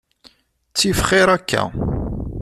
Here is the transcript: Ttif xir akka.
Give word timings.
Ttif 0.69 0.99
xir 1.07 1.27
akka. 1.35 1.63